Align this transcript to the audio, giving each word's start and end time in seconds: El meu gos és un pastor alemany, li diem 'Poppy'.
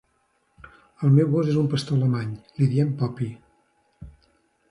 El 1.07 1.11
meu 1.17 1.27
gos 1.33 1.51
és 1.51 1.59
un 1.63 1.67
pastor 1.73 1.99
alemany, 1.99 2.33
li 2.61 2.69
diem 2.73 2.97
'Poppy'. 3.03 3.31